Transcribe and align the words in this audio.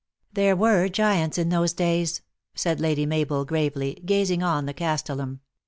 "There 0.33 0.55
were 0.55 0.89
giants 0.89 1.37
in 1.37 1.49
those 1.49 1.73
days," 1.73 2.21
said 2.55 2.79
Lady 2.79 3.05
Mabel, 3.05 3.45
gravely, 3.45 4.01
gazing 4.03 4.41
on 4.41 4.65
the 4.65 4.73
castellum. 4.73 5.41